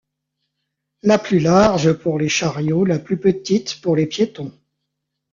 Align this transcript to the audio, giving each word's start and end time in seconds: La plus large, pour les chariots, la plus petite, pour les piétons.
La 1.03 1.19
plus 1.19 1.37
large, 1.39 1.93
pour 1.93 2.17
les 2.17 2.27
chariots, 2.27 2.85
la 2.85 2.97
plus 2.97 3.19
petite, 3.19 3.79
pour 3.81 3.95
les 3.95 4.07
piétons. 4.07 4.51